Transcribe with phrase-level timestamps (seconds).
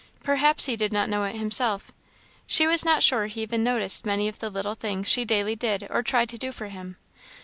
[0.23, 1.91] Perhaps he did not know it himself.
[2.47, 5.85] She was not sure he even noticed many of the little things she daily did
[5.91, 6.97] or tried to do for him.